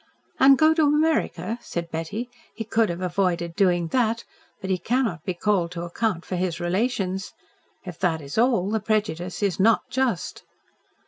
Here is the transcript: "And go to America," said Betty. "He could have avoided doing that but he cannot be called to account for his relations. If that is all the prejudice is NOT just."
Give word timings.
"And 0.39 0.57
go 0.57 0.73
to 0.73 0.85
America," 0.87 1.59
said 1.61 1.91
Betty. 1.91 2.27
"He 2.55 2.63
could 2.63 2.89
have 2.89 3.01
avoided 3.01 3.55
doing 3.55 3.89
that 3.89 4.23
but 4.59 4.71
he 4.71 4.79
cannot 4.79 5.23
be 5.25 5.35
called 5.35 5.73
to 5.73 5.83
account 5.83 6.25
for 6.25 6.35
his 6.37 6.59
relations. 6.59 7.33
If 7.85 7.99
that 7.99 8.19
is 8.19 8.35
all 8.35 8.71
the 8.71 8.79
prejudice 8.79 9.43
is 9.43 9.59
NOT 9.59 9.83
just." 9.91 10.43